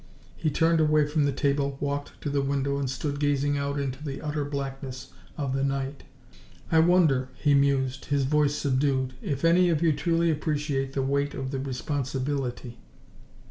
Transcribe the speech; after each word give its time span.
He 0.35 0.49
turned 0.49 0.79
away 0.79 1.05
from 1.05 1.25
the 1.25 1.31
table, 1.31 1.77
walked 1.79 2.19
to 2.21 2.31
the 2.31 2.41
window, 2.41 2.79
and 2.79 2.89
stood 2.89 3.19
gazing 3.19 3.55
out 3.59 3.79
into 3.79 4.03
the 4.03 4.19
utter 4.19 4.43
blackness 4.43 5.13
of 5.37 5.53
the 5.53 5.63
night. 5.63 6.05
"I 6.71 6.79
wonder," 6.79 7.29
he 7.35 7.53
mused, 7.53 8.05
his 8.05 8.23
voice 8.23 8.55
subdued, 8.55 9.13
"if 9.21 9.45
any 9.45 9.69
of 9.69 9.83
you 9.83 9.93
truly 9.93 10.31
appreciate 10.31 10.93
the 10.93 11.03
weight 11.03 11.35
of 11.35 11.51
the 11.51 11.59
responsibility." 11.59 12.79